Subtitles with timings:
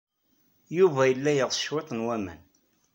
[0.77, 2.41] Yuba yella yeɣs cwiṭ n waman.